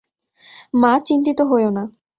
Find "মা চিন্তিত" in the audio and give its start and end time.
0.73-1.39